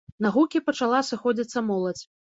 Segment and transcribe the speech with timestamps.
[0.25, 2.03] На гукі пачала сыходзіцца моладзь.